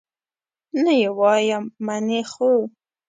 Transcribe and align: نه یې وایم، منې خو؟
نه 0.83 0.93
یې 1.01 1.09
وایم، 1.19 1.63
منې 1.85 2.21
خو؟ 2.31 2.51